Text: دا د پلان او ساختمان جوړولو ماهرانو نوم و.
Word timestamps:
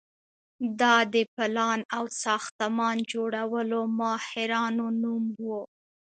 دا 0.81 0.95
د 1.13 1.15
پلان 1.35 1.79
او 1.97 2.03
ساختمان 2.23 2.97
جوړولو 3.13 3.81
ماهرانو 3.99 4.85
نوم 5.01 5.23
و. 5.47 5.47